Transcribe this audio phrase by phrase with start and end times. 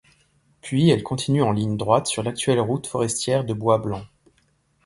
[0.61, 4.01] Puis elle continue en ligne droite sur l'actuelle route forestière de Bois Blanc.